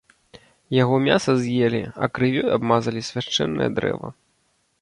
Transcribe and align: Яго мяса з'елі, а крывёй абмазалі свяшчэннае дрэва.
Яго 0.75 0.95
мяса 1.07 1.35
з'елі, 1.43 1.83
а 2.05 2.09
крывёй 2.15 2.49
абмазалі 2.57 3.07
свяшчэннае 3.11 3.69
дрэва. 3.81 4.09